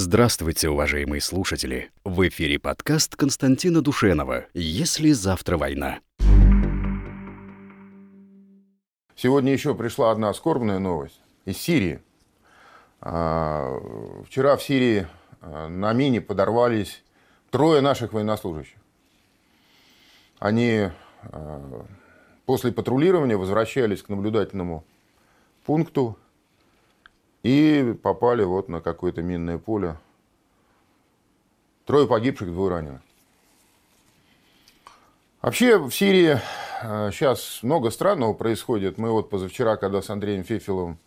[0.00, 1.90] Здравствуйте, уважаемые слушатели!
[2.04, 5.98] В эфире подкаст Константина Душенова «Если завтра война».
[9.16, 12.00] Сегодня еще пришла одна скорбная новость из Сирии.
[13.00, 13.76] А,
[14.24, 15.08] вчера в Сирии
[15.40, 17.02] а, на мине подорвались
[17.50, 18.78] трое наших военнослужащих.
[20.38, 20.90] Они
[21.24, 21.86] а,
[22.46, 24.84] после патрулирования возвращались к наблюдательному
[25.66, 26.16] пункту
[27.48, 29.96] и попали вот на какое-то минное поле.
[31.86, 33.00] Трое погибших, двое раненых.
[35.40, 36.38] Вообще в Сирии
[37.10, 38.98] сейчас много странного происходит.
[38.98, 40.98] Мы вот позавчера, когда с Андреем Фефиловым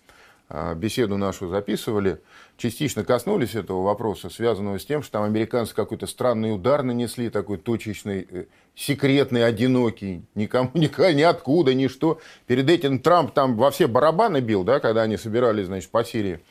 [0.76, 2.20] беседу нашу записывали,
[2.58, 7.58] частично коснулись этого вопроса, связанного с тем, что там американцы какой-то странный удар нанесли, такой
[7.58, 12.20] точечный, э, секретный, одинокий, никому, никогда, ниоткуда, ничто.
[12.48, 16.41] Перед этим Трамп там во все барабаны бил, да, когда они собирались, значит, по Сирии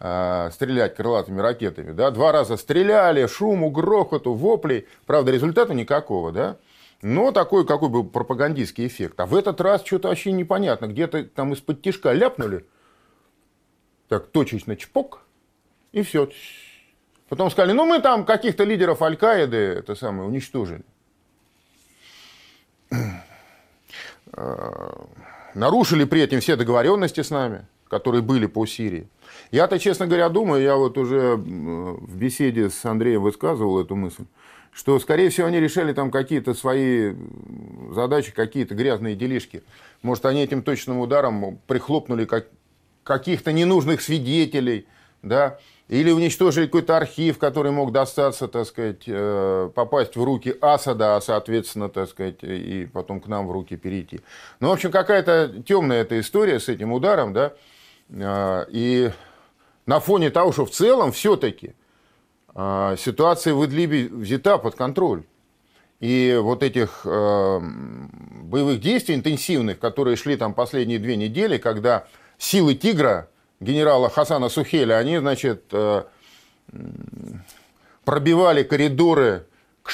[0.00, 6.56] э, стрелять крылатыми ракетами, да, два раза стреляли, шуму, грохоту, воплей, правда, результата никакого, да.
[7.00, 9.20] Но такой, какой был пропагандистский эффект.
[9.20, 10.86] А в этот раз что-то вообще непонятно.
[10.86, 12.66] Где-то там из-под тишка ляпнули,
[14.08, 15.22] так точечно чпок,
[15.92, 16.28] и все.
[17.28, 20.82] Потом сказали, ну мы там каких-то лидеров Аль-Каиды это самое уничтожили.
[24.32, 25.06] А,
[25.54, 29.08] нарушили при этом все договоренности с нами, которые были по Сирии.
[29.50, 34.24] Я-то, честно говоря, думаю, я вот уже в беседе с Андреем высказывал эту мысль,
[34.72, 37.14] что, скорее всего, они решали там какие-то свои
[37.90, 39.62] задачи, какие-то грязные делишки.
[40.02, 42.46] Может, они этим точным ударом прихлопнули как,
[43.08, 44.86] каких-то ненужных свидетелей,
[45.22, 51.16] да, или уничтожили какой-то архив, который мог достаться, так сказать, э, попасть в руки Асада,
[51.16, 54.20] а, соответственно, так сказать, и потом к нам в руки перейти.
[54.60, 57.54] Ну, в общем, какая-то темная эта история с этим ударом, да,
[58.10, 59.10] э, и
[59.86, 61.74] на фоне того, что в целом все-таки
[62.54, 65.22] э, ситуация в Идлибе взята под контроль.
[66.00, 72.06] И вот этих боевых действий интенсивных, которые шли там последние две недели, когда
[72.38, 73.28] силы «Тигра»
[73.60, 76.04] генерала Хасана Сухеля, они, значит, э,
[78.04, 79.46] пробивали коридоры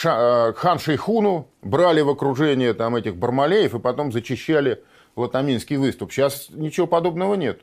[0.05, 4.83] э, к хан Шейхуну, брали в окружение там этих бармалеев и потом зачищали
[5.17, 6.13] Латаминский выступ.
[6.13, 7.61] Сейчас ничего подобного нет.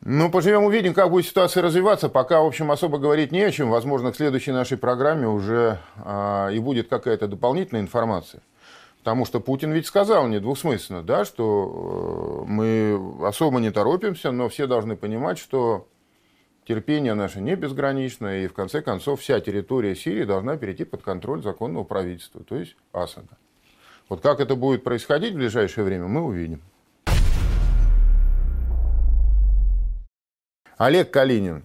[0.00, 2.08] Ну, поживем, увидим, как будет ситуация развиваться.
[2.08, 3.70] Пока, в общем, особо говорить не о чем.
[3.70, 8.40] Возможно, к следующей нашей программе уже а, и будет какая-то дополнительная информация.
[9.08, 14.66] Потому что Путин ведь сказал недвусмысленно, да, что э, мы особо не торопимся, но все
[14.66, 15.88] должны понимать, что
[16.66, 21.42] терпение наше не безграничное, и в конце концов вся территория Сирии должна перейти под контроль
[21.42, 23.38] законного правительства, то есть Асада.
[24.10, 26.60] Вот как это будет происходить в ближайшее время, мы увидим.
[30.76, 31.62] Олег Калинин.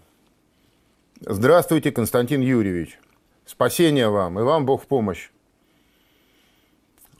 [1.19, 2.97] Здравствуйте, Константин Юрьевич.
[3.45, 5.29] Спасения вам, и вам Бог в помощь.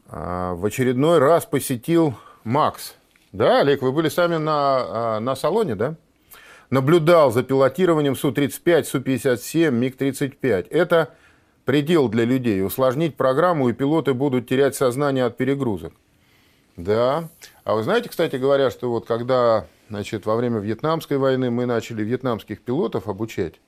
[0.07, 2.95] А, в очередной раз посетил Макс.
[3.31, 5.95] Да, Олег, вы были сами на, а, на салоне, да?
[6.69, 10.67] Наблюдал за пилотированием Су-35, Су-57, МиГ-35.
[10.69, 11.13] Это
[11.65, 12.63] предел для людей.
[12.63, 15.93] Усложнить программу, и пилоты будут терять сознание от перегрузок.
[16.77, 17.29] Да.
[17.63, 22.03] А вы знаете, кстати говоря, что вот когда значит, во время Вьетнамской войны мы начали
[22.03, 23.61] вьетнамских пилотов обучать,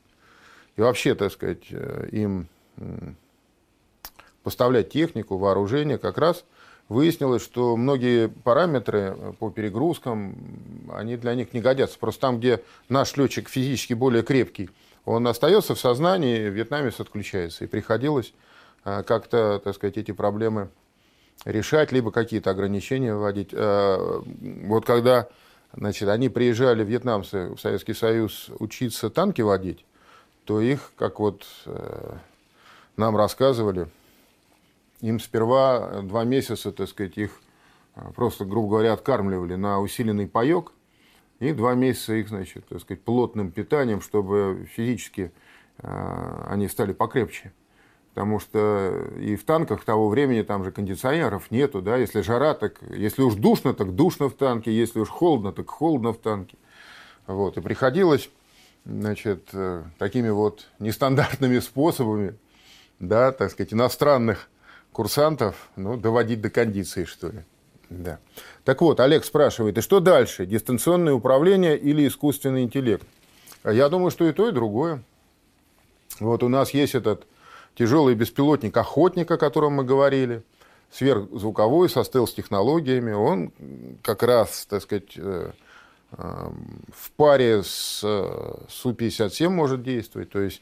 [0.76, 2.48] и вообще, так сказать, э, им
[4.46, 6.46] поставлять технику, вооружение, как раз
[6.88, 10.36] выяснилось, что многие параметры по перегрузкам,
[10.94, 11.98] они для них не годятся.
[12.00, 14.70] Просто там, где наш летчик физически более крепкий,
[15.04, 17.64] он остается в сознании, вьетнамец отключается.
[17.64, 18.34] И приходилось
[18.84, 20.70] а, как-то, так сказать, эти проблемы
[21.44, 23.50] решать, либо какие-то ограничения вводить.
[23.52, 24.24] А,
[24.68, 25.28] вот когда
[25.76, 29.84] значит, они приезжали, вьетнамцы, в Советский Союз учиться танки водить,
[30.46, 32.14] то их, как вот э,
[32.98, 33.88] нам рассказывали,
[35.02, 37.42] им сперва два месяца, так сказать, их
[37.96, 40.72] а, просто, грубо говоря, откармливали на усиленный паек,
[41.40, 45.32] и два месяца их, значит, так сказать, плотным питанием, чтобы физически
[45.80, 47.52] э, они стали покрепче.
[48.14, 52.80] Потому что и в танках того времени там же кондиционеров нету, да, если жара, так,
[52.90, 56.58] если уж душно, так душно в танке, если уж холодно, так холодно в танке.
[57.28, 58.30] Вот, и приходилось,
[58.86, 62.36] значит, э, такими вот нестандартными способами,
[63.00, 64.50] да, так сказать, иностранных
[64.96, 67.44] курсантов ну, доводить до кондиции, что ли.
[67.90, 68.18] Да.
[68.64, 70.46] Так вот, Олег спрашивает, и что дальше?
[70.46, 73.06] Дистанционное управление или искусственный интеллект?
[73.64, 75.04] А я думаю, что и то, и другое.
[76.22, 77.28] Вот у нас есть этот
[77.76, 80.44] тяжелый беспилотник «Охотник», о котором мы говорили,
[80.92, 83.12] сверхзвуковой, со стелс-технологиями.
[83.12, 83.52] Он
[84.02, 85.52] как раз, так сказать, э,
[86.12, 90.30] в паре с Су-57 может действовать.
[90.30, 90.62] То есть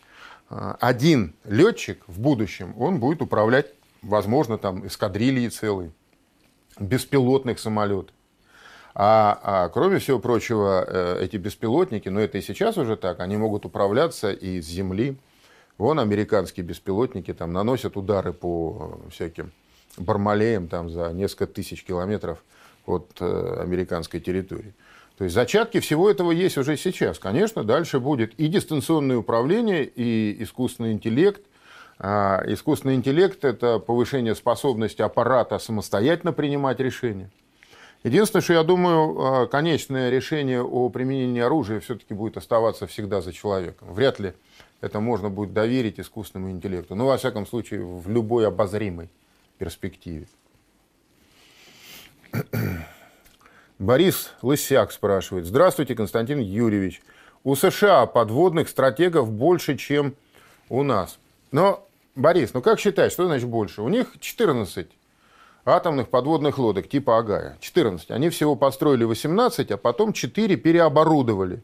[0.49, 3.67] один летчик в будущем, он будет управлять,
[4.03, 5.91] возможно, там эскадрильей целой,
[6.79, 8.13] беспилотных самолетов.
[8.95, 13.37] А, а кроме всего прочего, э, эти беспилотники, но это и сейчас уже так, они
[13.37, 15.17] могут управляться и с Земли.
[15.79, 19.51] Вон американские беспилотники там наносят удары по э, всяким
[19.97, 22.43] бармалеям там за несколько тысяч километров
[22.85, 24.75] от э, американской территории.
[25.17, 27.17] То есть зачатки всего этого есть уже сейчас.
[27.17, 31.43] Конечно, дальше будет и дистанционное управление, и искусственный интеллект.
[32.05, 37.29] А искусственный интеллект– это повышение способности аппарата самостоятельно принимать решения.
[38.03, 43.31] Единственное, что я думаю, а, конечное решение о применении оружия все-таки будет оставаться всегда за
[43.31, 43.93] человеком.
[43.93, 44.33] Вряд ли
[44.81, 46.93] это можно будет доверить искусственному интеллекту.
[46.95, 49.09] Ну, во всяком случае, в любой обозримой
[49.57, 50.27] перспективе.
[53.79, 55.45] Борис Лысяк спрашивает.
[55.45, 57.01] Здравствуйте, Константин Юрьевич.
[57.45, 60.15] У США подводных стратегов больше, чем
[60.67, 61.17] у нас.
[61.53, 63.81] Но, Борис, ну как считать, что значит больше?
[63.81, 64.87] У них 14
[65.65, 67.57] атомных подводных лодок типа Агая.
[67.59, 68.11] 14.
[68.11, 71.63] Они всего построили 18, а потом 4 переоборудовали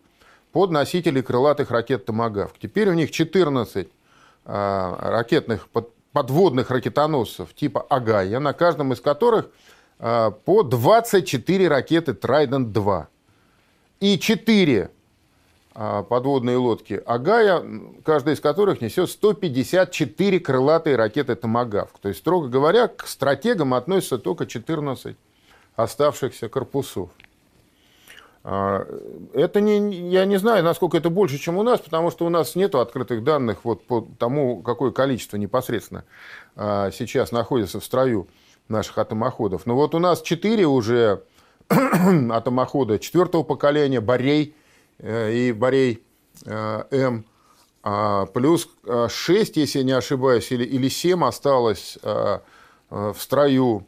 [0.51, 2.55] под носители крылатых ракет «Томагавк».
[2.59, 3.87] Теперь у них 14
[4.45, 5.67] а, ракетных
[6.11, 9.49] подводных ракетоносцев типа Агая, на каждом из которых
[9.99, 13.05] а, по 24 ракеты «Трайдент-2».
[13.99, 14.89] И 4 а,
[15.73, 17.63] подводные лодки Агая,
[18.03, 21.97] каждая из которых несет 154 крылатые ракеты «Томагавк».
[22.01, 25.15] То есть, строго говоря, к стратегам относятся только 14
[25.75, 27.09] оставшихся корпусов.
[28.43, 28.85] А,
[29.33, 32.55] это не, я не знаю, насколько это больше, чем у нас, потому что у нас
[32.55, 36.03] нет открытых данных вот по тому, какое количество непосредственно
[36.55, 38.27] а, сейчас находится в строю
[38.67, 39.65] наших атомоходов.
[39.65, 41.23] Но вот у нас 4 уже
[41.69, 44.55] атомохода четвертого поколения, Борей–
[45.01, 46.03] и Борей
[46.45, 47.25] э, М,
[47.83, 48.69] а, плюс
[49.09, 51.97] 6, э, если не ошибаюсь, или, или 7 осталось
[52.89, 53.85] в строю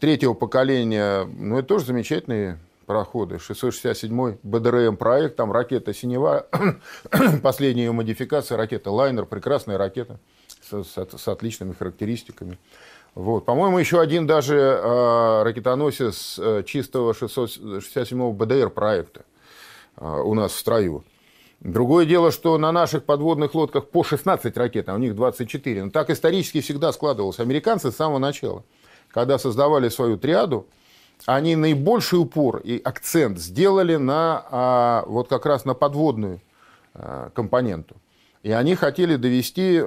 [0.00, 1.24] третьего поколения.
[1.24, 3.38] Ну, это тоже замечательные пароходы.
[3.38, 6.46] 667 БДРМ проект, там ракета «Синева»,
[7.42, 10.18] последняя ее модификация, ракета «Лайнер», прекрасная ракета
[10.68, 12.58] с, с, с отличными характеристиками.
[13.14, 13.44] Вот.
[13.44, 19.22] По-моему, еще один даже э, ракетоносец чистого 667 БДР проекта.
[20.02, 21.04] А, у нас в строю.
[21.60, 25.84] Другое дело, что на наших подводных лодках по 16 ракет, а у них 24.
[25.84, 27.38] Но так исторически всегда складывалось.
[27.38, 28.64] Американцы с самого начала,
[29.08, 30.66] когда создавали свою триаду,
[31.24, 36.40] они наибольший упор и акцент сделали на а, вот как раз на подводную
[36.94, 37.94] а, компоненту.
[38.42, 39.80] И они хотели довести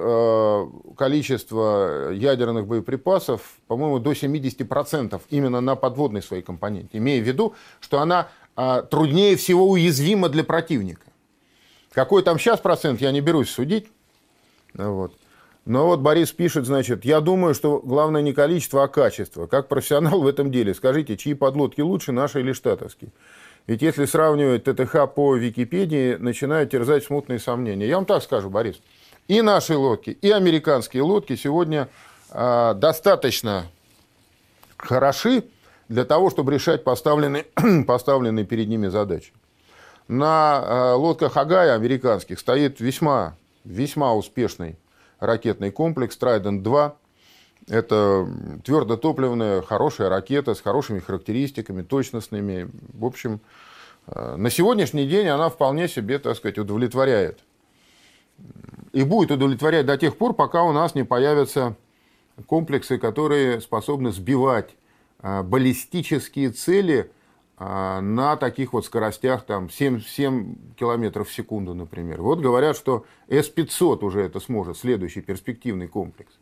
[0.96, 8.00] количество ядерных боеприпасов, по-моему, до 70% именно на подводной своей компоненте, имея в виду, что
[8.00, 11.06] она труднее всего уязвима для противника.
[11.92, 13.88] Какой там сейчас процент, я не берусь судить.
[14.74, 15.14] Вот.
[15.64, 19.46] Но вот Борис пишет, значит, я думаю, что главное не количество, а качество.
[19.46, 23.10] Как профессионал в этом деле, скажите, чьи подлодки лучше, наши или штатовские?
[23.66, 27.88] Ведь если сравнивать ТТХ по Википедии, начинают терзать смутные сомнения.
[27.88, 28.76] Я вам так скажу, Борис.
[29.26, 31.88] И наши лодки, и американские лодки сегодня
[32.30, 33.66] э, достаточно
[34.76, 35.44] хороши
[35.88, 37.46] для того, чтобы решать поставленные,
[37.86, 39.32] поставленные перед ними задачи.
[40.08, 44.76] На э, лодках Агая американских стоит весьма, весьма успешный
[45.18, 46.92] ракетный комплекс Trident-2.
[47.68, 48.28] Это
[48.64, 52.70] твердотопливная, хорошая ракета с хорошими характеристиками, точностными.
[52.92, 53.40] В общем,
[54.06, 57.40] э, на сегодняшний день она вполне себе, так сказать, удовлетворяет.
[58.92, 61.74] И будет удовлетворять до тех пор, пока у нас не появятся
[62.46, 64.76] комплексы, которые способны сбивать
[65.22, 67.10] баллистические цели
[67.58, 72.20] а, на таких вот скоростях, там 7, 7 километров в секунду, например.
[72.20, 76.32] Вот говорят, что С-500 уже это сможет, следующий перспективный комплекс.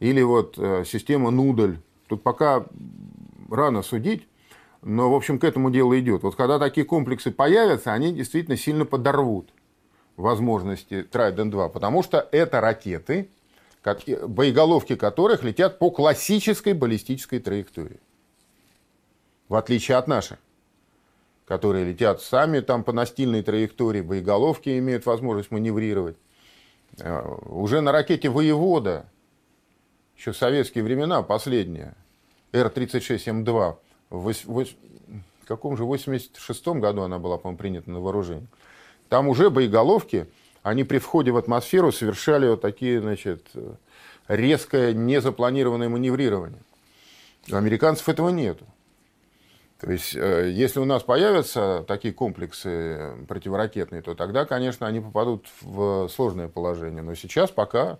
[0.00, 1.76] Или вот э, система Нудль.
[2.08, 2.64] Тут пока
[3.50, 4.26] рано судить,
[4.80, 6.22] но, в общем, к этому дело идет.
[6.22, 9.50] Вот когда такие комплексы появятся, они действительно сильно подорвут
[10.16, 13.28] возможности Trident 2, потому что это ракеты,
[14.26, 18.00] боеголовки которых летят по классической баллистической траектории
[19.48, 20.38] в отличие от наших,
[21.46, 26.16] которые летят сами там по настильной траектории, боеголовки имеют возможность маневрировать.
[26.98, 29.06] Э, уже на ракете «Воевода»,
[30.16, 31.94] еще в советские времена, последняя,
[32.52, 33.76] Р-36М2,
[34.10, 38.46] в, в, в каком же 86 году она была, по-моему, принята на вооружение.
[39.08, 40.26] Там уже боеголовки,
[40.62, 43.44] они при входе в атмосферу совершали вот такие, значит,
[44.28, 46.60] резкое, незапланированное маневрирование.
[47.50, 48.64] У американцев этого нету.
[49.80, 55.48] То есть, э, если у нас появятся такие комплексы противоракетные, то тогда, конечно, они попадут
[55.60, 57.02] в сложное положение.
[57.02, 57.98] Но сейчас пока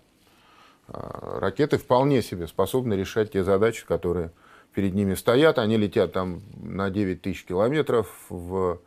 [0.87, 0.93] э,
[1.39, 4.31] ракеты вполне себе способны решать те задачи, которые
[4.73, 5.59] перед ними стоят.
[5.59, 8.79] Они летят там на 9 тысяч километров в,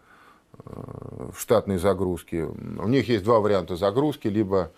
[0.55, 0.61] э,
[1.33, 2.45] в штатной загрузке.
[2.45, 4.29] У них есть два варианта загрузки.
[4.29, 4.73] Либо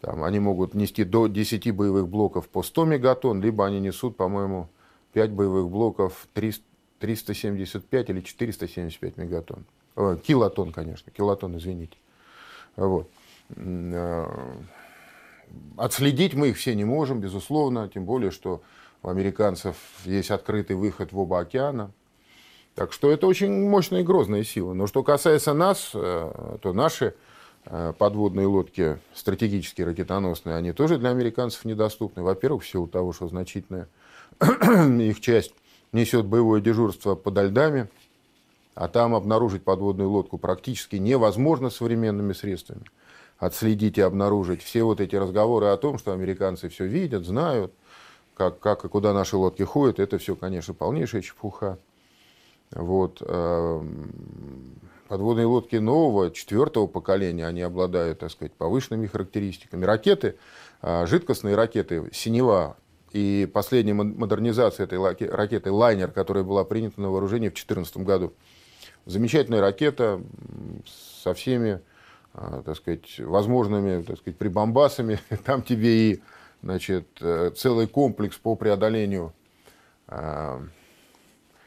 [0.00, 4.68] там, они могут нести до 10 боевых блоков по 100 мегатонн, либо они несут, по-моему,
[5.12, 6.71] 5 боевых блоков 300
[7.02, 9.64] 375 или 475 мегатонн.
[9.96, 11.96] О, килотонн, конечно, килотонн, извините.
[12.76, 13.10] Вот.
[13.56, 14.26] Э,
[15.76, 18.62] отследить мы их все не можем, безусловно, тем более, что
[19.02, 21.90] у американцев есть открытый выход в оба океана.
[22.76, 24.72] Так что это очень мощная и грозная сила.
[24.72, 27.14] Но что касается нас, э, то наши
[27.64, 32.22] э, подводные лодки, стратегические ракетоносные, они тоже для американцев недоступны.
[32.22, 33.88] Во-первых, в силу того, что значительная
[34.40, 35.52] их часть
[35.92, 37.88] несет боевое дежурство подо льдами,
[38.74, 42.84] а там обнаружить подводную лодку практически невозможно современными средствами.
[43.38, 47.72] Отследить и обнаружить все вот эти разговоры о том, что американцы все видят, знают,
[48.36, 51.78] как, как и куда наши лодки ходят, это все, конечно, полнейшая чепуха.
[52.70, 53.20] Вот.
[53.20, 59.84] Эм, подводные лодки нового, четвертого поколения, они обладают, так сказать, повышенными характеристиками.
[59.84, 60.36] Ракеты,
[60.80, 62.76] э, жидкостные ракеты «Синева»,
[63.12, 68.32] и последняя модернизация этой ракеты «Лайнер», которая была принята на вооружение в 2014 году.
[69.06, 70.20] Замечательная ракета
[71.22, 71.80] со всеми
[72.34, 75.18] а, так сказать, возможными так сказать, прибамбасами.
[75.44, 76.22] Там тебе и
[76.62, 79.32] значит, э, целый комплекс по преодолению
[80.06, 80.62] а,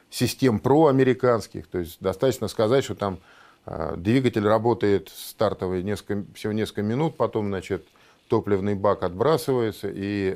[0.10, 1.68] систем проамериканских.
[1.68, 3.20] То есть достаточно сказать, что там
[3.66, 7.86] а, двигатель работает стартовый несколько, всего несколько минут, потом значит,
[8.30, 10.36] топливный бак отбрасывается, и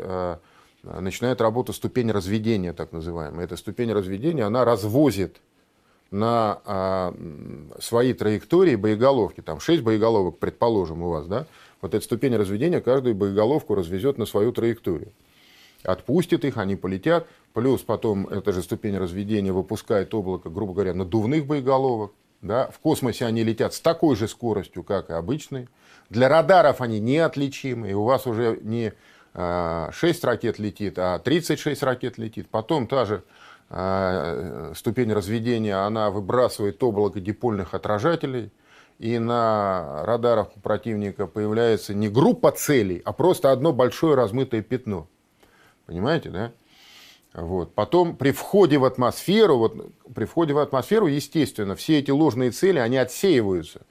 [0.83, 3.45] начинает работу ступень разведения, так называемая.
[3.45, 5.41] Эта ступень разведения, она развозит
[6.11, 7.13] на а,
[7.79, 9.41] свои траектории боеголовки.
[9.41, 11.45] Там 6 боеголовок, предположим, у вас, да?
[11.81, 15.11] Вот эта ступень разведения каждую боеголовку развезет на свою траекторию.
[15.83, 17.27] Отпустит их, они полетят.
[17.53, 22.11] Плюс потом эта же ступень разведения выпускает облако, грубо говоря, надувных боеголовок.
[22.41, 22.69] Да?
[22.69, 25.67] В космосе они летят с такой же скоростью, как и обычные.
[26.09, 27.91] Для радаров они неотличимы.
[27.91, 28.93] И у вас уже не
[29.39, 32.49] 6 а, ракет летит, а 36 ракет летит.
[32.49, 33.23] Потом та же
[33.69, 38.51] а, ступень разведения, она выбрасывает облако дипольных отражателей,
[38.97, 45.07] и на радарах у противника появляется не группа целей, а просто одно большое размытое пятно.
[45.85, 46.51] Понимаете, да?
[47.33, 47.73] Вот.
[47.73, 52.79] Потом при входе в атмосферу, вот, при входе в атмосферу, естественно, все эти ложные цели,
[52.79, 53.81] они отсеиваются,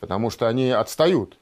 [0.00, 1.38] потому что они отстают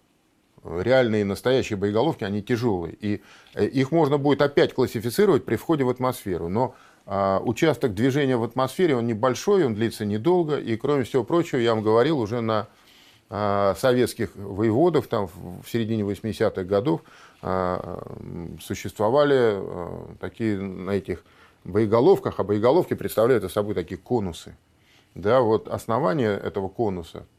[0.64, 2.94] реальные настоящие боеголовки, они тяжелые.
[3.00, 3.22] И
[3.54, 6.48] э, их можно будет опять классифицировать при входе в атмосферу.
[6.48, 10.58] Но а, участок движения в атмосфере, он небольшой, он длится недолго.
[10.58, 12.68] И, кроме всего прочего, я вам говорил уже на
[13.28, 17.00] а, советских воеводов, там в середине 80-х годов
[17.40, 18.04] а,
[18.60, 19.60] существовали
[20.20, 21.24] такие на этих
[21.64, 24.56] боеголовках, а боеголовки представляют собой такие конусы.
[25.14, 27.26] Да, вот основание этого конуса–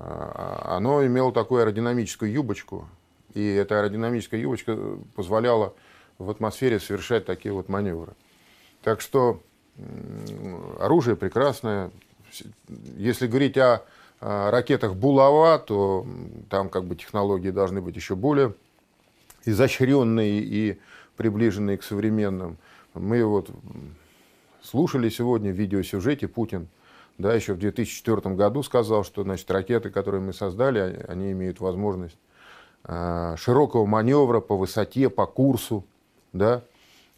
[0.00, 2.88] оно имело такую аэродинамическую юбочку,
[3.34, 4.78] и эта аэродинамическая юбочка
[5.14, 5.74] позволяла
[6.18, 8.12] в атмосфере совершать такие вот маневры.
[8.82, 9.42] Так что
[10.78, 11.90] оружие прекрасное.
[12.96, 13.82] Если говорить о,
[14.20, 16.06] ракетах Булава, то
[16.48, 18.54] там как бы технологии должны быть еще более
[19.44, 20.78] изощренные и
[21.16, 22.58] приближенные к современным.
[22.94, 23.50] Мы вот
[24.62, 26.68] слушали сегодня в видеосюжете Путин–
[27.18, 32.18] да, еще в 2004 году сказал, что значит, ракеты, которые мы создали, они имеют возможность
[32.84, 35.84] э, широкого маневра по высоте, по курсу,
[36.32, 36.62] да,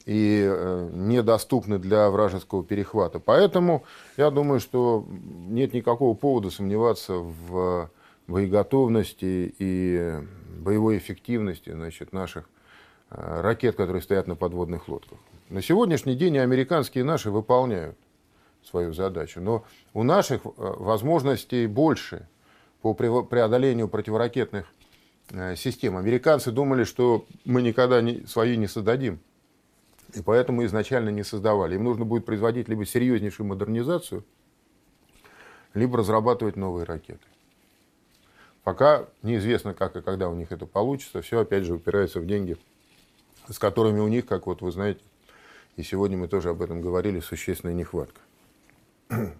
[0.04, 3.20] и э, недоступны для вражеского перехвата.
[3.20, 3.84] Поэтому
[4.16, 7.90] я думаю, что нет никакого повода сомневаться в
[8.26, 10.14] боеготовности и
[10.58, 12.48] боевой эффективности значит, наших
[13.10, 15.18] э, ракет, которые стоят на подводных лодках.
[15.48, 17.96] На сегодняшний день и американские и наши выполняют
[18.64, 19.40] свою задачу.
[19.40, 19.64] Но
[19.94, 22.28] у наших э, возможностей больше
[22.80, 24.66] по преодолению противоракетных
[25.30, 25.96] э, систем.
[25.96, 29.20] Американцы думали, что мы никогда свои не создадим.
[30.14, 31.76] И поэтому изначально не создавали.
[31.76, 34.24] Им нужно будет производить либо серьезнейшую модернизацию,
[35.74, 37.24] либо разрабатывать новые ракеты.
[38.62, 41.22] Пока неизвестно, как и когда у них это получится.
[41.22, 42.56] Все, опять же, упирается в деньги,
[43.48, 45.00] с которыми у них, как вот вы знаете,
[45.76, 48.20] и сегодня мы тоже об этом говорили, существенная нехватка.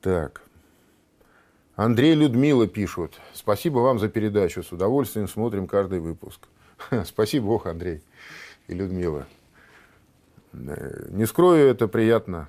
[0.00, 0.42] Так.
[1.76, 3.18] Андрей Людмила пишут.
[3.32, 4.62] Спасибо вам за передачу.
[4.62, 6.48] С удовольствием смотрим каждый выпуск.
[7.04, 8.02] Спасибо Бог, Андрей
[8.68, 9.26] и Людмила.
[10.52, 12.48] Э, не скрою, это приятно.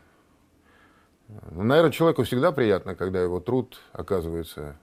[1.27, 4.75] Ну, наверное, человеку всегда приятно, когда его труд оказывается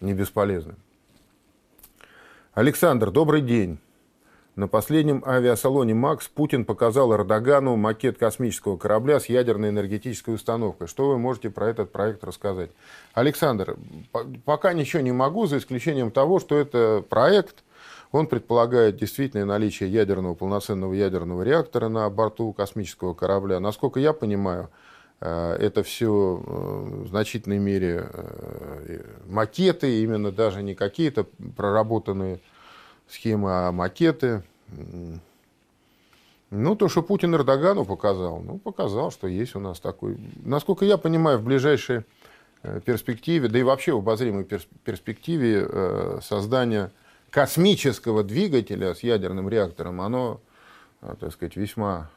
[0.00, 0.76] не бесполезным.
[2.52, 3.80] Александр, добрый день.
[4.56, 10.86] На последнем авиасалоне «Макс» Путин показал Эрдогану макет космического корабля с ядерной энергетической установкой.
[10.86, 12.70] Что вы можете про этот проект рассказать?
[13.14, 13.76] Александр,
[14.44, 17.64] пока ничего не могу, за исключением того, что это проект,
[18.12, 23.58] он предполагает действительно наличие ядерного, полноценного ядерного реактора на борту космического корабля.
[23.58, 24.70] Насколько я понимаю,
[25.20, 32.38] э, это все э, в значительной мере э, макеты, именно даже не какие-то проработанные
[33.08, 34.42] схемы, а макеты.
[36.50, 40.18] Ну, то, что Путин Эрдогану показал, ну, показал, что есть у нас такой.
[40.44, 42.04] Насколько я понимаю, в ближайшей
[42.84, 46.92] перспективе, да и вообще в обозримой перспективе создания
[47.30, 50.40] космического двигателя с ядерным реактором, оно,
[51.00, 52.08] а, так сказать, весьма,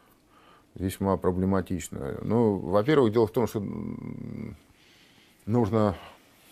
[0.75, 2.19] весьма проблематично.
[2.21, 3.65] Ну, во-первых, дело в том, что
[5.47, 5.95] нужно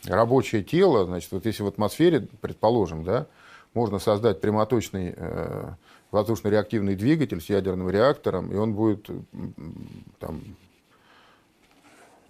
[0.05, 3.27] рабочее тело, значит, вот если в атмосфере, предположим, да,
[3.75, 5.73] можно создать прямоточный э,
[6.11, 9.07] воздушно-реактивный двигатель с ядерным реактором, и он будет
[10.19, 10.41] там,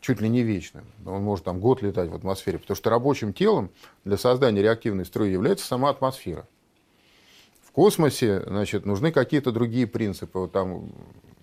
[0.02, 0.86] чуть ли не вечным.
[1.06, 3.70] Он может там год летать в атмосфере, потому что рабочим телом
[4.04, 6.48] для создания реактивной струи является сама атмосфера.
[7.64, 10.40] В космосе значит, нужны какие-то другие принципы.
[10.40, 10.92] Вот там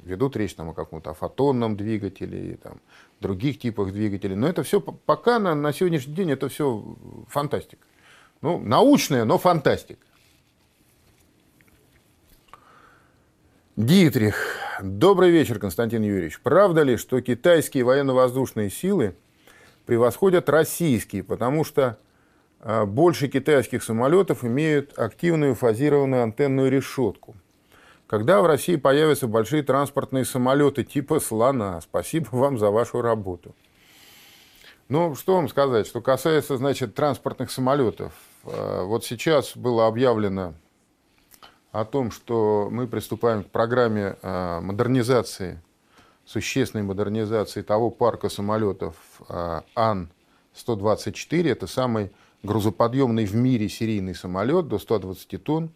[0.02, 2.80] ведут речь там, о каком-то фотонном двигателе, и, там,
[3.20, 4.34] других типах двигателей.
[4.34, 6.96] Но это все пока на, на сегодняшний день это все
[7.28, 7.86] фантастика.
[8.42, 10.04] Ну, научная, но фантастика.
[13.76, 14.56] Дитрих.
[14.82, 16.40] Добрый вечер, Константин Юрьевич.
[16.40, 19.14] Правда ли, что китайские военно-воздушные силы
[19.86, 21.98] превосходят российские, потому что
[22.60, 27.36] а, больше китайских самолетов имеют активную фазированную антенную решетку?
[28.08, 31.80] Когда в России появятся большие транспортные самолеты типа «Слона»?
[31.80, 33.54] Спасибо вам за вашу работу.
[34.88, 38.12] Ну, что вам сказать, что касается, значит, транспортных самолетов.
[38.44, 40.54] А, вот сейчас было объявлено
[41.70, 45.60] о том, что мы приступаем к программе а, модернизации,
[46.24, 48.94] существенной модернизации того парка самолетов
[49.28, 51.50] а, Ан-124.
[51.50, 55.70] Это самый грузоподъемный в мире серийный самолет до 120 тонн.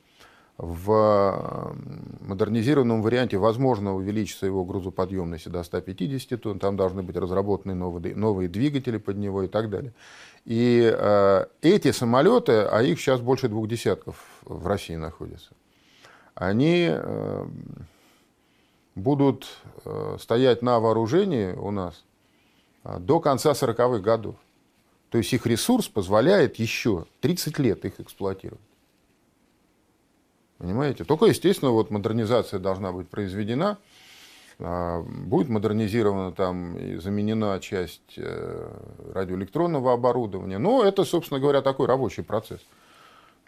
[0.59, 1.77] В
[2.21, 6.59] модернизированном варианте возможно увеличится его грузоподъемность до 150 тонн.
[6.59, 9.93] Там должны быть разработаны новые, новые двигатели под него и так далее.
[10.47, 15.51] И э, эти самолеты, а их сейчас больше двух десятков в России находятся,
[16.35, 17.47] они э,
[18.95, 19.47] будут
[19.85, 22.03] э, стоять на вооружении у нас
[22.85, 24.37] э, до конца 40-х годов.
[25.11, 28.61] То есть их ресурс позволяет еще 30 лет их эксплуатировать.
[30.59, 31.05] Понимаете?
[31.05, 33.79] Только, естественно, вот модернизация должна быть произведена.
[34.59, 38.19] Будет модернизирована там и заменена часть
[39.13, 40.57] радиоэлектронного оборудования.
[40.59, 42.61] Но это, собственно говоря, такой рабочий процесс.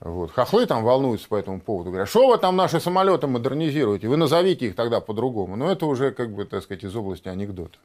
[0.01, 0.31] Вот.
[0.31, 1.91] Хохлы там волнуются по этому поводу.
[1.91, 4.07] Говорят, что вы там наши самолеты модернизируете?
[4.09, 5.57] Вы назовите их тогда по-другому.
[5.57, 7.79] Но это уже, как бы, так сказать, из области анекдота.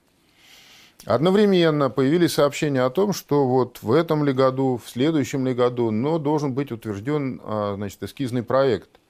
[1.06, 5.92] Одновременно появились сообщения о том, что вот в этом ли году, в следующем ли году,
[5.92, 9.03] но должен быть утвержден а, значит, эскизный проект а,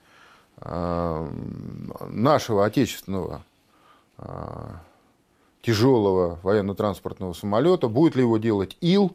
[0.59, 3.43] нашего отечественного
[4.17, 4.81] а,
[5.61, 7.87] тяжелого военно-транспортного самолета.
[7.87, 9.11] Будет ли его делать ИЛ,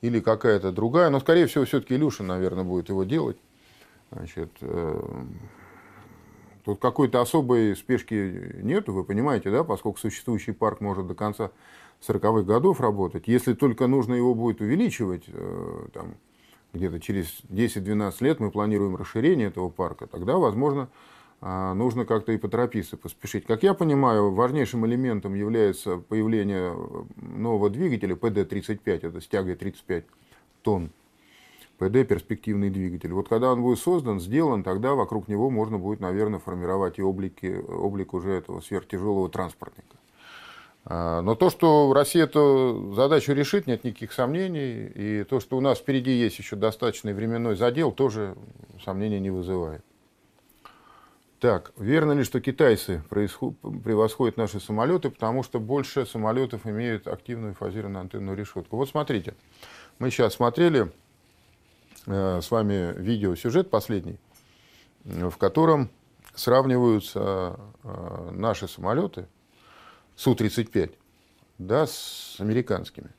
[0.00, 3.36] или какая-то другая, но, скорее всего, все-таки Илюшин, наверное, будет его делать.
[4.10, 5.02] Значит, э,
[6.64, 11.50] тут какой-то особой спешки нету, вы понимаете, да, поскольку существующий парк может до конца
[12.06, 13.28] 40-х годов работать.
[13.28, 16.14] Если только нужно его будет увеличивать, э, там,
[16.72, 20.88] где-то через 10-12 лет мы планируем расширение этого парка, тогда, возможно,
[21.40, 23.46] а, нужно как-то и поторопиться, поспешить.
[23.46, 26.76] Как я понимаю, важнейшим элементом является появление
[27.16, 30.04] нового двигателя PD-35, это с тягой 35
[30.62, 30.90] тонн.
[31.78, 33.12] PD перспективный двигатель.
[33.14, 37.64] Вот когда он будет создан, сделан, тогда вокруг него можно будет, наверное, формировать и облики,
[37.68, 39.96] облик уже этого сверхтяжелого транспортника.
[40.84, 44.86] А, но то, что Россия эту задачу решит, нет никаких сомнений.
[44.94, 48.36] И то, что у нас впереди есть еще достаточный временной задел, тоже
[48.84, 49.84] сомнений не вызывает.
[51.38, 58.02] Так, верно ли, что китайцы превосходят наши самолеты, потому что больше самолетов имеют активную фазированную
[58.02, 58.76] антенную решетку?
[58.76, 59.34] Вот смотрите,
[59.98, 60.92] мы сейчас смотрели
[62.06, 64.18] э, с вами видеосюжет последний,
[65.04, 65.88] в котором
[66.34, 69.26] сравниваются э, наши самолеты
[70.16, 70.94] Су-35
[71.58, 73.10] да, с американскими.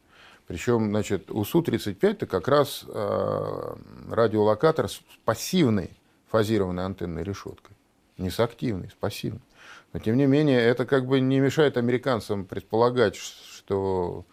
[0.47, 3.75] Причем, значит, у Су-35 это как раз э,
[4.09, 5.91] радиолокатор с пассивной
[6.29, 7.75] фазированной антенной решеткой
[8.21, 9.41] не с активной, с пассивной.
[9.93, 14.25] Но, тем не менее, это как бы не мешает американцам предполагать, что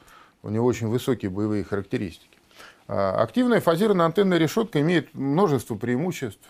[0.43, 2.39] у него очень высокие боевые характеристики.
[2.87, 6.41] А, активная фазированная антенная решетка имеет множество преимуществ.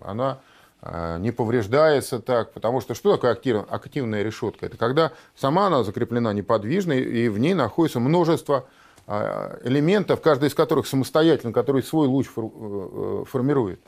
[0.00, 0.40] Она а,
[0.82, 4.66] не повреждается так, потому что что такое активная решетка?
[4.66, 8.66] Это когда сама она закреплена неподвижно, и в ней находится множество
[9.12, 13.80] а, элементов, каждый из которых самостоятельно, который свой луч э, э, формирует.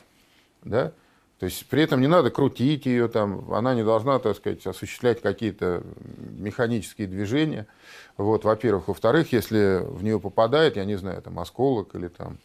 [0.64, 0.92] Да?
[1.38, 5.22] То есть при этом не надо крутить ее, там, она не должна, так сказать, осуществлять
[5.22, 5.84] какие-то
[6.38, 7.68] механические движения.
[8.16, 8.88] Вот, во-первых.
[8.88, 12.38] Во-вторых, если в нее попадает, я не знаю, там, осколок или там,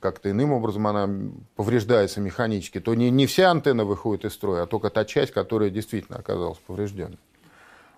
[0.00, 1.08] как-то иным образом она
[1.56, 5.70] повреждается механически, то не, не вся антенна выходит из строя, а только та часть, которая
[5.70, 7.18] действительно оказалась поврежденной.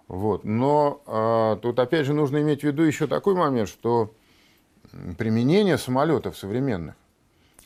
[0.08, 0.44] Вот.
[0.44, 4.12] Но а, тут опять же нужно иметь в виду еще такой момент, что
[5.16, 6.94] применение самолетов современных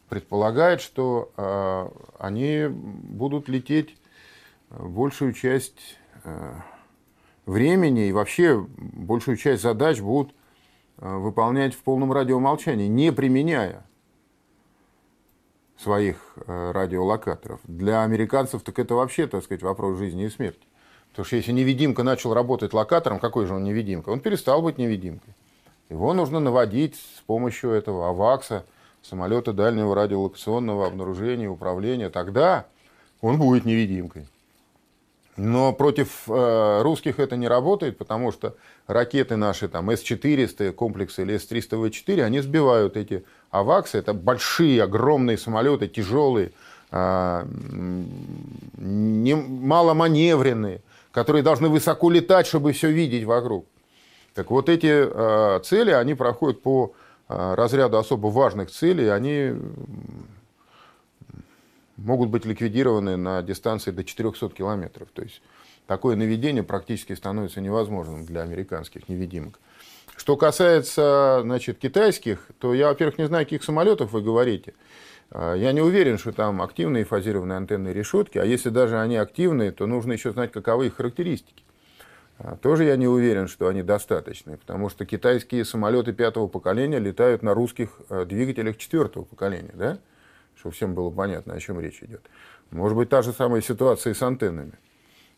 [0.08, 3.96] предполагает, что э, они будут лететь
[4.70, 6.54] большую часть э,
[7.46, 10.34] времени и вообще большую часть задач будут
[10.98, 13.84] э, выполнять в полном радиомолчании, не применяя
[15.78, 17.60] своих э, радиолокаторов.
[17.64, 20.66] Для американцев так это вообще, так сказать, вопрос жизни и смерти.
[21.10, 24.10] Потому что если невидимка начал работать локатором, какой же он невидимка?
[24.10, 25.34] Он перестал быть невидимкой.
[25.88, 28.64] Его нужно наводить с помощью этого авакса–
[29.02, 32.66] самолета дальнего радиолокационного обнаружения, управления, тогда
[33.20, 34.26] он будет невидимкой.
[35.38, 38.56] Но против э, русских это не работает, потому что
[38.88, 43.98] ракеты наши, там, С-400 комплексы или С-300В4, они сбивают эти аваксы.
[43.98, 46.50] Это большие, огромные самолеты, тяжелые,
[46.90, 47.44] э,
[48.78, 50.80] не, маломаневренные,
[51.12, 53.64] которые должны высоко летать, чтобы все видеть вокруг.
[54.34, 56.94] Так вот эти э, цели, они проходят по
[57.28, 59.52] а, разряда особо важных целей, они
[61.98, 65.08] могут быть ликвидированы на дистанции до 400 километров.
[65.12, 65.42] То есть
[65.86, 69.58] такое наведение практически становится невозможным для американских невидимок.
[70.16, 74.74] Что касается значит, китайских, то я, во-первых, не знаю, каких самолетов вы говорите.
[75.30, 79.70] А, я не уверен, что там активные фазированные антенные решетки, а если даже они активные,
[79.72, 81.62] то нужно еще знать, каковы их характеристики.
[82.38, 87.42] А, тоже я не уверен, что они достаточны, потому что китайские самолеты пятого поколения летают
[87.42, 89.98] на русских э, двигателях четвертого поколения, да?
[90.58, 92.22] Чтобы всем было понятно, о чем речь идет.
[92.70, 94.72] Может быть, та же самая ситуация и с антеннами.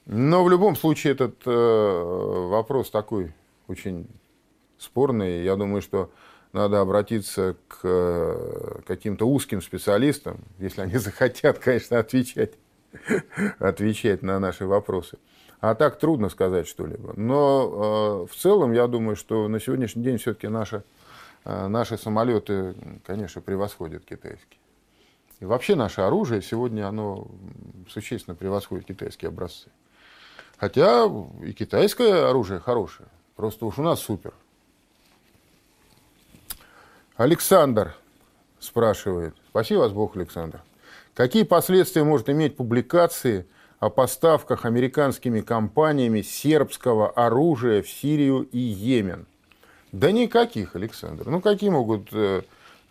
[0.07, 1.51] Но в любом случае этот э,
[2.49, 3.33] вопрос такой
[3.69, 4.09] очень
[4.79, 5.45] спорный.
[5.45, 6.11] Я думаю, что
[6.53, 12.55] надо обратиться к э, каким-то узким специалистам, если они захотят, конечно, отвечать,
[13.59, 15.19] отвечать на наши вопросы.
[15.61, 17.13] А так трудно сказать что-либо.
[17.17, 20.83] Но э, в целом, я думаю, что на сегодняшний день все-таки наши,
[21.45, 22.75] э, наши самолеты,
[23.07, 24.59] конечно, превосходят китайские.
[25.41, 27.27] И вообще наше оружие сегодня, оно
[27.89, 29.69] существенно превосходит китайские образцы.
[30.59, 31.11] Хотя
[31.43, 33.09] и китайское оружие хорошее.
[33.37, 34.35] Просто уж у нас супер.
[37.17, 37.95] Александр
[38.59, 39.35] спрашивает.
[39.49, 40.63] Спасибо вас, Бог, Александр.
[41.15, 43.47] Какие последствия может иметь публикации–
[43.81, 49.27] о поставках американскими компаниями сербского оружия в Сирию и Йемен.
[49.91, 51.29] Да никаких, Александр.
[51.29, 52.43] Ну, какие могут э,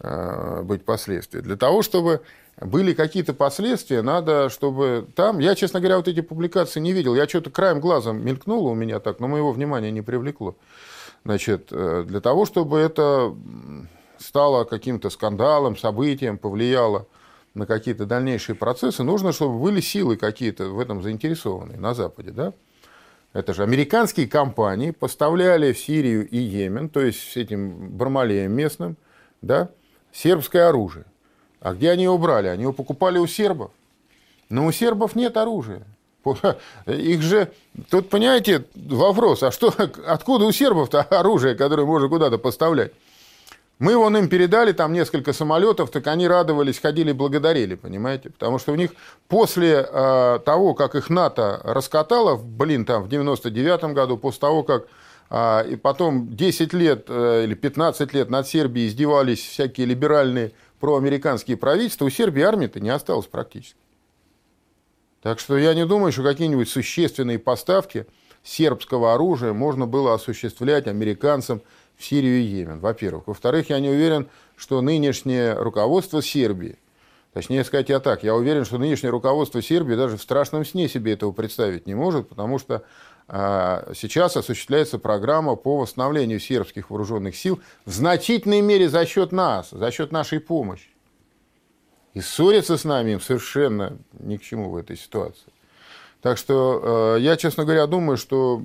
[0.01, 1.41] быть последствия?
[1.41, 2.21] Для того, чтобы
[2.62, 5.39] были какие-то последствия, надо, чтобы там...
[5.39, 7.15] Я, честно говоря, вот эти публикации не видел.
[7.15, 10.55] Я что-то краем глазом мелькнуло у меня так, но моего внимания не привлекло.
[11.23, 13.33] Значит, э, для того, чтобы это
[14.17, 17.07] стало каким-то скандалом, событием, повлияло
[17.53, 22.31] на какие-то дальнейшие процессы, нужно, чтобы были силы какие-то в этом заинтересованные на Западе.
[22.31, 22.53] Да?
[23.33, 28.97] Это же американские компании поставляли в Сирию и Йемен, то есть с этим Бармалеем местным,
[29.41, 29.69] да,
[30.21, 31.05] сербское оружие.
[31.62, 32.47] А где они его брали?
[32.47, 33.71] Они его покупали у сербов.
[34.49, 35.84] Но у сербов нет оружия.
[36.86, 37.51] Их же,
[37.89, 39.73] тут понимаете, вопрос, а что,
[40.05, 42.91] откуда у сербов-то оружие, которое можно куда-то поставлять?
[43.79, 48.29] Мы вон им передали там несколько самолетов, так они радовались, ходили, благодарили, понимаете?
[48.29, 48.91] Потому что у них
[49.29, 54.88] после э, того, как их НАТО раскатало, блин, там в 99 году, после того, как
[55.31, 62.05] и потом 10 лет э, или 15 лет над Сербией издевались всякие либеральные проамериканские правительства,
[62.05, 63.77] у Сербии армии-то не осталось практически.
[65.21, 68.07] Так что я не думаю, что какие-нибудь существенные поставки
[68.43, 71.61] сербского оружия можно было осуществлять американцам–
[71.99, 73.27] в Сирию и Йемен, во-первых.
[73.27, 76.77] Во-вторых, я не уверен, что нынешнее руководство Сербии,
[77.33, 81.13] точнее сказать я так, я уверен, что нынешнее руководство Сербии даже в страшном сне себе
[81.13, 82.83] этого представить не может, потому что а,
[83.31, 89.91] сейчас осуществляется программа по восстановлению сербских вооруженных сил в значительной мере за счет нас, за
[89.91, 90.89] счет нашей помощи.
[92.15, 95.51] И ссориться с нами им совершенно ни к чему в этой ситуации.
[96.21, 98.61] Так что я, честно говоря, думаю, что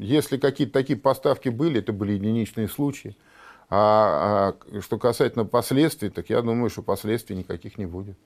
[0.00, 3.16] если какие-то такие поставки были, это были единичные случаи.
[3.68, 8.16] А, а что касательно последствий, так я думаю, что последствий никаких не будет.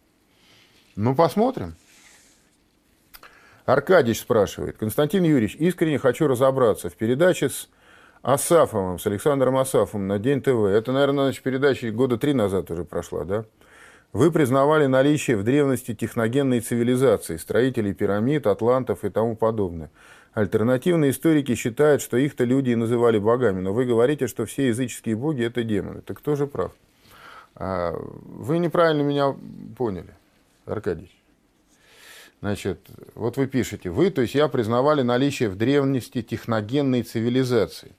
[0.94, 1.74] Ну, посмотрим.
[3.66, 4.78] Аркадьевич спрашивает.
[4.78, 6.88] Константин Юрьевич, искренне хочу разобраться.
[6.88, 7.68] В передаче с
[8.22, 12.84] Асафовым, с Александром Асафовым на День ТВ, это, наверное, значит, передача года три назад уже
[12.84, 13.44] прошла, да?
[14.12, 19.90] Вы признавали наличие в древности техногенной цивилизации, строителей пирамид, атлантов и тому подобное.
[20.32, 25.16] Альтернативные историки считают, что их-то люди и называли богами, но вы говорите, что все языческие
[25.16, 26.02] боги– это демоны.
[26.02, 26.72] Так кто же прав?
[27.56, 29.34] А, вы неправильно меня
[29.76, 30.14] поняли,
[30.66, 31.15] Аркадий.
[32.40, 37.92] Значит, вот вы пишете, вы, то есть я, признавали наличие в древности техногенной цивилизации.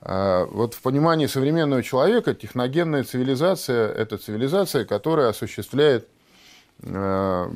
[0.00, 6.06] А, вот в понимании современного человека техногенная цивилизация– это цивилизация, которая осуществляет
[6.84, 7.50] а,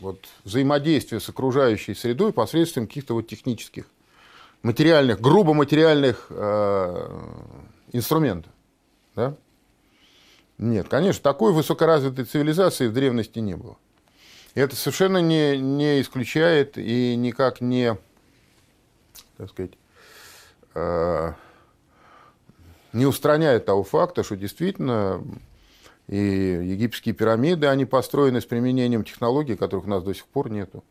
[0.00, 3.86] вот, взаимодействие с окружающей средой посредством каких-то вот технических,
[4.62, 7.08] материальных, грубо материальных э,
[7.92, 8.52] инструментов.
[9.14, 9.34] Да?
[10.58, 13.76] Нет, конечно, такой высокоразвитой цивилизации в древности не было.
[14.54, 17.96] Это совершенно не, не исключает и никак не,
[19.36, 19.72] так сказать,
[20.74, 21.32] э,
[22.92, 25.22] не устраняет того факта, что действительно
[26.08, 30.82] и египетские пирамиды, они построены с применением технологий, которых у нас до сих пор нету.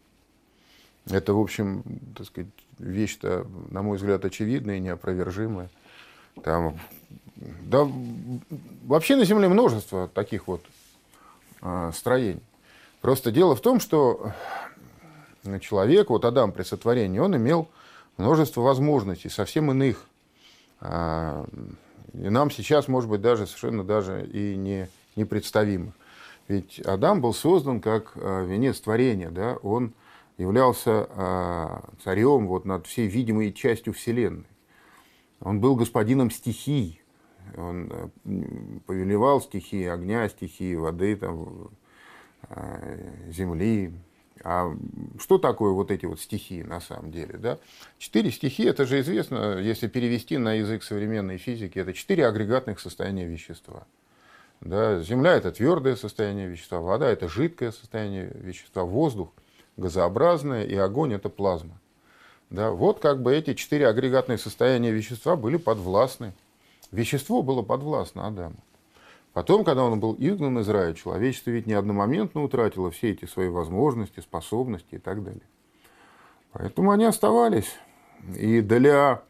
[1.10, 1.84] Это, в общем,
[2.16, 5.70] так сказать, вещь-то, на мой взгляд, очевидная и неопровержимая.
[6.44, 6.80] Там,
[7.36, 7.88] да,
[8.84, 10.64] вообще на Земле множество таких вот
[11.62, 12.44] э, строений.
[13.08, 14.34] Просто дело в том, что
[15.62, 17.70] человек, вот Адам при сотворении, он имел
[18.18, 20.04] множество возможностей, совсем иных.
[20.82, 21.46] А,
[22.14, 25.94] и нам сейчас, может быть, даже совершенно даже и не, непредставимых.
[26.50, 29.56] Ведь Адам был создан как а, венец творения, да?
[29.64, 29.94] он
[30.38, 34.48] являлся а, царем вот над всей видимой частью Вселенной.
[35.40, 37.02] Он был господином стихий,
[37.56, 38.12] он
[38.86, 41.70] повелевал стихии огня, стихии воды, там, Э,
[43.30, 43.94] земли.
[44.44, 44.72] А
[45.20, 47.38] что такое вот эти вот стихии на самом деле?
[47.38, 47.58] Да?
[47.98, 53.26] Четыре стихии, это же известно, если перевести на язык современной физики, это четыре агрегатных состояния
[53.26, 53.88] вещества.
[54.62, 55.02] Да?
[55.02, 59.30] Земля– это твердое состояние вещества, вода– это жидкое состояние вещества, воздух–
[59.78, 61.80] газообразное, и огонь– это плазма.
[62.50, 62.72] Да?
[62.72, 66.34] Вот как бы эти четыре агрегатные состояния вещества были подвластны.
[66.92, 68.58] Вещество было подвластно Адаму.
[69.38, 73.50] Потом, когда он был изгнан из рая, человечество ведь не одномоментно утратило все эти свои
[73.50, 75.44] возможности, способности и так далее.
[76.54, 77.72] Поэтому они оставались.
[78.36, 79.22] И для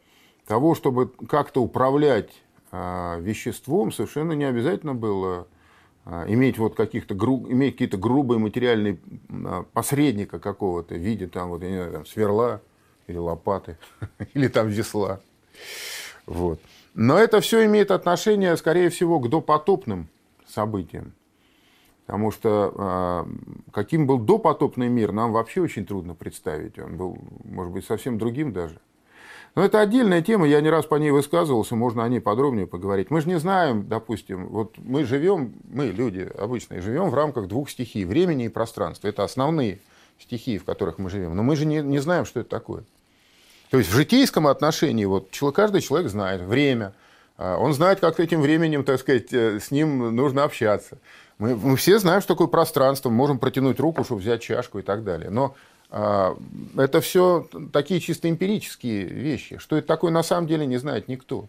[0.46, 2.30] того, чтобы как-то управлять
[2.72, 5.46] а, веществом, совершенно не обязательно было
[6.06, 7.44] а, иметь вот каких-то гру...
[7.46, 9.00] иметь какие-то грубые материальные
[9.44, 12.62] а, посредника какого-то в виде там вот я не знаю там сверла
[13.08, 13.76] или лопаты
[14.32, 15.20] или там весла
[16.24, 16.60] вот
[16.98, 20.08] но это все имеет отношение, скорее всего, к допотопным
[20.48, 21.12] событиям.
[22.06, 26.76] Потому что э, каким был допотопный мир, нам вообще очень трудно представить.
[26.76, 28.80] Он был, может быть, совсем другим даже.
[29.54, 33.12] Но это отдельная тема, я не раз по ней высказывался, можно о ней подробнее поговорить.
[33.12, 37.70] Мы же не знаем, допустим, вот мы живем, мы, люди обычные, живем в рамках двух
[37.70, 39.06] стихий, времени и пространства.
[39.06, 39.78] Это основные
[40.18, 41.36] стихии, в которых мы живем.
[41.36, 42.82] Но мы же не, не знаем, что это такое.
[43.70, 46.92] То есть в житейском отношении вот, каждый человек знает время,
[47.36, 50.98] а, он знает, как этим временем, так сказать, э, с ним нужно общаться.
[51.38, 55.04] Мы, мы все знаем, что такое пространство, можем протянуть руку, чтобы взять чашку и так
[55.04, 55.30] далее.
[55.30, 55.54] Но
[55.90, 56.36] а,
[56.76, 59.58] это все такие чисто эмпирические вещи.
[59.58, 61.46] Что это такое на самом деле не знает никто.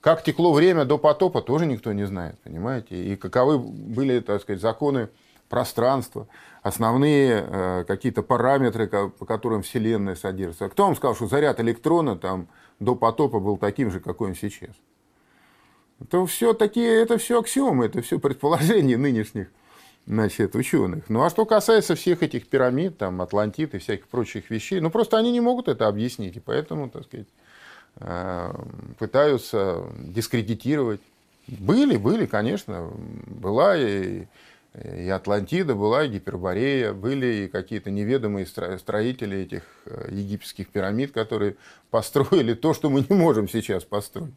[0.00, 2.94] Как текло время до потопа, тоже никто не знает, понимаете?
[2.94, 5.08] И каковы были, так сказать, законы
[5.48, 6.26] пространства,
[6.64, 10.70] основные э, какие-то параметры, по которым Вселенная содержится.
[10.70, 12.48] Кто вам сказал, что заряд электрона там
[12.80, 14.74] до потопа был таким же, какой он сейчас?
[16.00, 19.48] Это все такие, это все аксиомы, это все предположения нынешних
[20.06, 21.04] значит, ученых.
[21.10, 25.18] Ну а что касается всех этих пирамид, там, Атлантид и всяких прочих вещей, ну просто
[25.18, 27.28] они не могут это объяснить, и поэтому, так сказать,
[27.96, 28.54] э,
[28.98, 31.02] пытаются дискредитировать.
[31.46, 32.90] Были, были, конечно,
[33.26, 34.24] была и
[34.82, 41.56] и Атлантида была, и Гиперборея, были и какие-то неведомые строители этих э, египетских пирамид, которые
[41.90, 44.34] построили то, что мы не можем сейчас построить.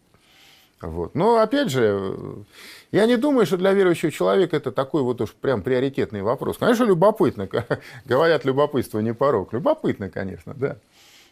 [0.80, 1.15] Вот.
[1.15, 2.45] Но опять же,
[2.91, 6.60] я не думаю, что для верующего человека это такой вот уж прям приоритетный вопрос.
[6.60, 7.50] Конечно, любопытно.
[8.06, 9.54] Говорят, любопытство не порог.
[9.54, 10.78] Любопытно, конечно, да.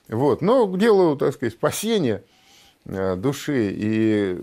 [0.08, 0.41] Вот.
[0.41, 2.35] Но к делу, так сказать, спасения– Э,
[2.86, 4.39] души и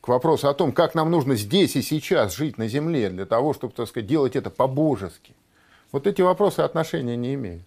[0.00, 3.54] к вопросу о том, как нам нужно здесь и сейчас жить на земле для того,
[3.54, 5.34] чтобы, так сказать, делать это по-божески.
[5.90, 7.64] Вот эти вопросы отношения не имеют.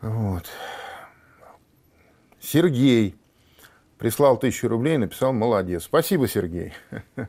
[0.00, 0.44] Вот.
[2.40, 3.16] Сергей
[3.98, 5.84] прислал тысячу рублей, написал «молодец».
[5.84, 6.74] Спасибо, Сергей.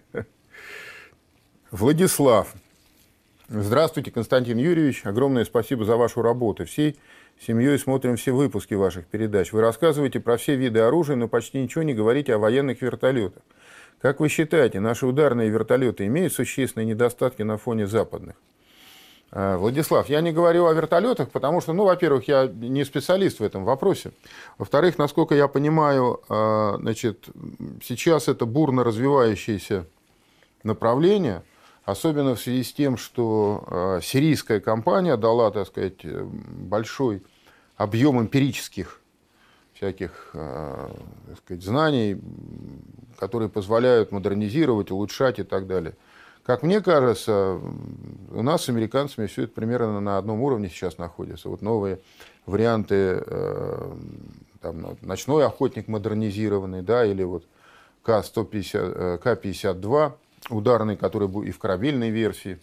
[1.71, 2.53] Владислав.
[3.47, 5.05] Здравствуйте, Константин Юрьевич.
[5.05, 6.65] Огромное спасибо за вашу работу.
[6.65, 6.97] Всей
[7.39, 9.51] семьей смотрим все выпуски ваших передач.
[9.51, 13.43] Вы рассказываете про все виды оружия, но почти ничего не говорите о военных вертолетах.
[14.01, 18.35] Как вы считаете, наши ударные вертолеты имеют существенные недостатки на фоне западных?
[19.31, 23.43] А, Владислав, я не говорю о вертолетах, потому что, ну, во-первых, я не специалист в
[23.43, 24.11] этом вопросе.
[24.57, 27.25] Во-вторых, насколько я понимаю, а, значит,
[27.83, 29.85] сейчас это бурно развивающееся
[30.63, 31.43] направление–
[31.85, 37.21] Особенно в связи с тем, что а, сирийская компания дала, так сказать, большой
[37.77, 39.01] объем эмпирических
[39.73, 40.91] всяких а,
[41.27, 42.19] так сказать, знаний,
[43.19, 45.93] которые позволяют модернизировать, улучшать и так далее.
[46.43, 47.59] Как мне кажется,
[48.31, 51.49] у нас с американцами все это примерно на одном уровне сейчас находится.
[51.49, 51.99] Вот новые
[52.47, 53.95] варианты, а,
[54.59, 57.45] там, ночной охотник модернизированный, да, или вот
[58.01, 60.13] К-150, К-52,
[60.49, 62.59] ударный, который и в корабельной версии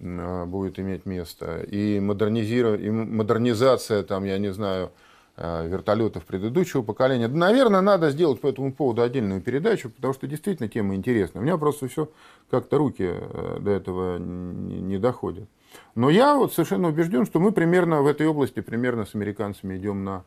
[0.00, 4.90] а, будет иметь место, и, модернизировать, и модернизация, там, я не знаю,
[5.38, 7.28] а, вертолетов предыдущего поколения.
[7.28, 11.42] Да, наверное, надо сделать по этому поводу отдельную передачу, потому что действительно тема интересная.
[11.42, 12.08] У меня просто все
[12.50, 15.46] как-то руки э, до этого не доходят.
[15.94, 20.04] Но я вот совершенно убежден, что мы примерно в этой области примерно с американцами идем
[20.04, 20.24] на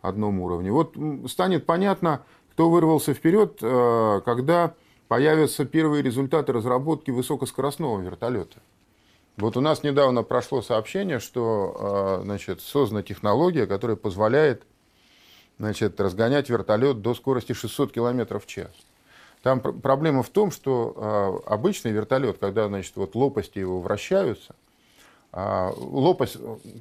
[0.00, 0.70] одном уровне.
[0.70, 0.96] Вот
[1.28, 4.74] станет понятно, кто вырвался вперед, э, когда
[5.12, 8.60] появятся первые результаты разработки высокоскоростного вертолета.
[9.36, 14.62] Вот у нас недавно прошло сообщение, что а, значит, создана технология, которая позволяет
[15.58, 18.70] значит, разгонять вертолет до скорости 600 км в час.
[19.42, 24.54] Там проблема в том, что а, обычный вертолет, когда значит, вот лопасти его вращаются,
[25.34, 26.36] лопасть,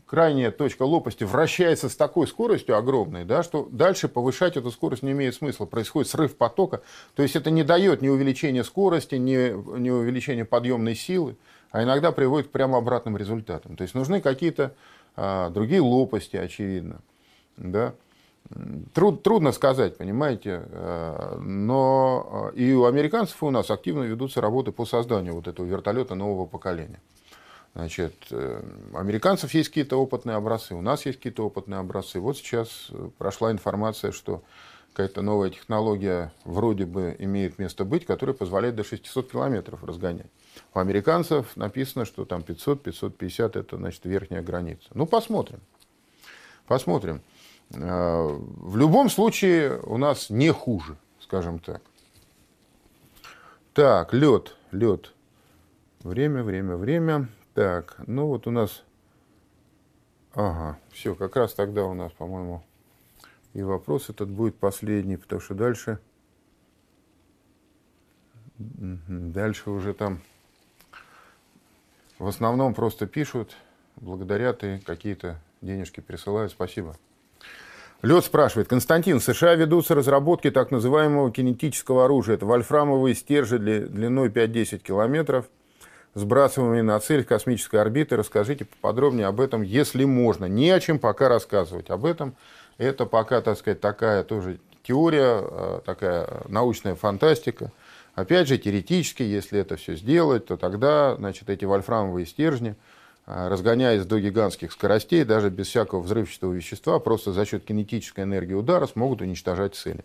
[0.06, 5.12] крайняя точка лопасти вращается с такой скоростью огромной, да, что дальше повышать эту скорость не
[5.12, 5.66] имеет смысла.
[5.66, 6.82] Происходит срыв потока.
[7.16, 11.38] То есть это не дает ни увеличения скорости, ни, ни увеличения подъемной силы,
[11.72, 13.78] а иногда приводит к прямо обратным результатам.
[13.78, 14.74] То есть нужны какие-то
[15.16, 17.00] а, другие лопасти, очевидно.
[17.56, 17.94] Да.
[18.94, 24.74] Труд, трудно сказать, понимаете, а, но и у американцев, и у нас активно ведутся работы
[24.74, 27.00] по созданию вот этого вертолета нового поколения.
[27.74, 28.62] Значит, э,
[28.94, 32.20] американцев есть какие-то опытные образцы, у нас есть какие-то опытные образцы.
[32.20, 34.44] Вот сейчас э, прошла информация, что
[34.92, 40.30] какая-то новая технология вроде бы имеет место быть, которая позволяет до 600 километров разгонять.
[40.74, 44.90] У американцев написано, что там 500-550 это значит верхняя граница.
[44.94, 45.62] Ну, посмотрим.
[46.68, 47.22] Посмотрим.
[47.74, 51.82] Э, в любом случае у нас не хуже, скажем так.
[53.74, 55.14] Так, лед, лед.
[56.04, 57.30] Время, время, время.
[57.54, 58.84] Так, ну вот у нас...
[60.34, 62.64] Ага, все, как раз тогда у нас, по-моему,
[63.54, 66.00] и вопрос этот будет последний, потому что дальше...
[68.58, 70.22] Дальше уже там
[72.20, 73.56] в основном просто пишут,
[73.96, 76.52] благодарят и какие-то денежки присылают.
[76.52, 76.96] Спасибо.
[78.04, 78.68] Лед спрашивает.
[78.68, 82.36] Константин, в США ведутся разработки так называемого кинетического оружия.
[82.36, 85.50] Это вольфрамовые стержи длиной 5-10 километров–
[86.14, 88.16] сбрасываемыми на цель космической орбиты.
[88.16, 90.46] Расскажите поподробнее об этом, если можно.
[90.46, 92.36] Не о чем пока рассказывать об этом.
[92.78, 97.72] Это пока, так сказать, такая тоже теория, а, такая научная фантастика.
[98.16, 102.76] Опять же, теоретически, если это все сделать, то тогда значит, эти вольфрамовые стержни,
[103.26, 108.54] а, разгоняясь до гигантских скоростей, даже без всякого взрывчатого вещества, просто за счет кинетической энергии
[108.54, 110.04] удара смогут уничтожать цели.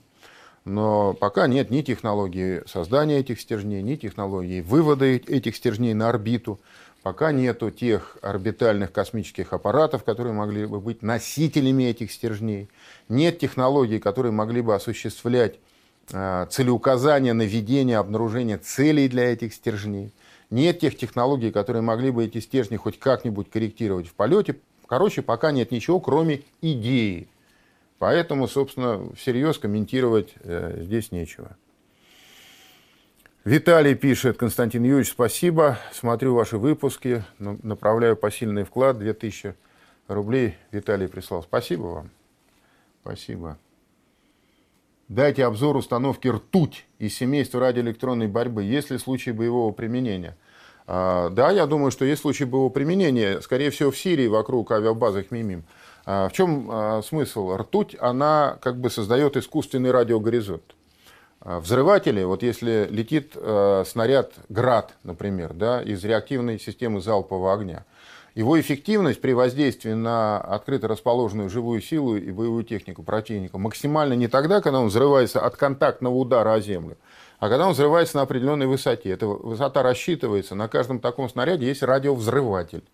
[0.66, 6.58] Но пока нет ни технологии создания этих стержней, ни технологии вывода этих стержней на орбиту.
[7.04, 12.68] Пока нету тех орбитальных космических аппаратов, которые могли бы быть носителями этих стержней.
[13.08, 15.54] Нет технологий, которые могли бы осуществлять
[16.12, 20.12] а, целеуказания, наведение, обнаружение целей для этих стержней.
[20.50, 24.56] Нет тех технологий, которые могли бы эти стержни хоть как-нибудь корректировать в полете.
[24.88, 27.28] Короче, пока нет ничего, кроме идеи.
[27.98, 31.56] Поэтому, собственно, всерьез комментировать э, здесь нечего.
[33.44, 39.54] Виталий пишет, Константин Юрьевич, спасибо, смотрю ваши выпуски, направляю посильный вклад, 2000
[40.08, 41.42] рублей Виталий прислал.
[41.42, 42.10] Спасибо вам.
[43.02, 43.56] Спасибо.
[45.08, 48.64] Дайте обзор установки «Ртуть» из семейства радиоэлектронной борьбы.
[48.64, 50.36] Есть ли случаи боевого применения?
[50.88, 53.40] А, да, я думаю, что есть случаи боевого применения.
[53.40, 55.62] Скорее всего, в Сирии вокруг авиабазы Хмимим.
[56.06, 57.56] В чем а, смысл?
[57.56, 60.62] Ртуть, она как бы создает искусственный радиогоризонт.
[61.40, 63.36] А, взрыватели, вот если летит
[63.86, 67.84] снаряд «Град», например, да, из реактивной системы залпового огня,
[68.36, 74.28] Его эффективность при воздействии на открыто расположенную живую силу и боевую технику противника максимально не
[74.28, 76.98] тогда, когда он взрывается от контактного удара о землю,
[77.38, 79.10] а когда он взрывается на определенной высоте.
[79.10, 82.84] Эта высота рассчитывается, на каждом таком снаряде есть радиовзрыватель,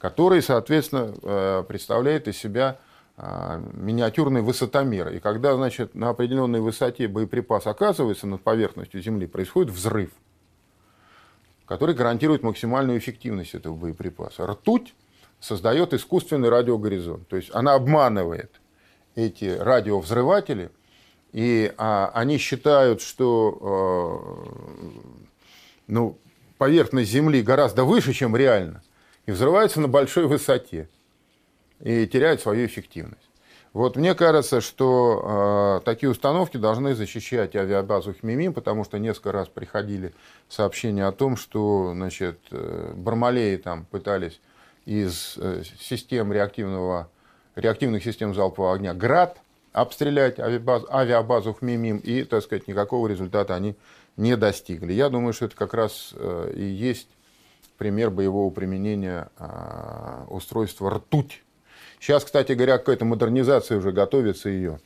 [0.00, 2.78] который, соответственно, э, представляет из себя
[3.16, 5.10] э, миниатюрный высотомер.
[5.10, 10.10] И когда, значит, на определенной высоте боеприпас оказывается над поверхностью Земли, происходит взрыв
[11.70, 14.44] который гарантирует максимальную эффективность этого боеприпаса.
[14.44, 14.92] Ртуть
[15.38, 17.28] создает искусственный радиогоризонт.
[17.28, 18.60] То есть она обманывает
[19.14, 20.72] эти радиовзрыватели,
[21.30, 24.42] и а, они считают, что
[24.82, 24.98] э,
[25.86, 26.18] ну,
[26.58, 28.82] поверхность Земли гораздо выше, чем реально,
[29.26, 30.88] и взрывается на большой высоте,
[31.80, 33.30] и теряет свою эффективность.
[33.72, 39.48] Вот мне кажется, что э, такие установки должны защищать авиабазу Хмимим, потому что несколько раз
[39.48, 40.12] приходили
[40.48, 44.40] сообщения о том, что значит, э, Бармалеи там пытались
[44.86, 47.08] из э, систем реактивного,
[47.54, 49.38] реактивных систем залпового огня «Град»
[49.72, 53.76] обстрелять авиабазу, авиабазу Хмимим, и, так сказать, никакого результата они
[54.16, 54.92] не достигли.
[54.92, 57.08] Я думаю, что это как раз э, и есть
[57.80, 61.42] пример боевого применения э, устройства «Ртуть»
[61.98, 64.80] Сейчас, кстати говоря, какая-то модернизация уже готовится ее.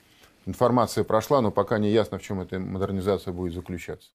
[0.47, 4.11] Информация прошла, но пока не ясно, в чем эта модернизация будет заключаться.